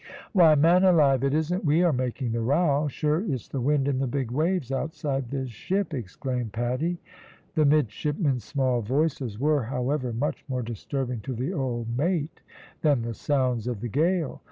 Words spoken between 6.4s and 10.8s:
Paddy. The midshipmen's small voices were, however, much more